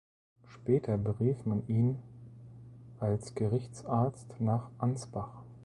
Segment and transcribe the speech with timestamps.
[0.47, 2.01] Später berief man ihn
[2.99, 5.43] als Gerichtsarzt nach Ansbach.